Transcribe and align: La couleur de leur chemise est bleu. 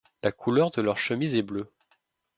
La 0.23 0.31
couleur 0.31 0.71
de 0.71 0.81
leur 0.81 0.97
chemise 0.97 1.35
est 1.35 1.43
bleu. 1.43 1.69